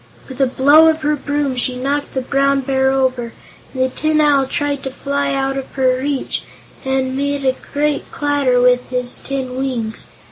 [0.27, 3.33] With a blow of her broom she knocked the Brown Bear over,
[3.71, 6.41] and the Tin Owl tried to fly out of her reach
[6.83, 10.07] and made a great clatter with his tin wings.